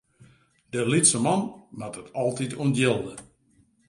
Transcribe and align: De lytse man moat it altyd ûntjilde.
De 0.69 0.81
lytse 0.91 1.17
man 1.25 1.41
moat 1.77 1.95
it 2.01 2.09
altyd 2.23 2.51
ûntjilde. 2.63 3.13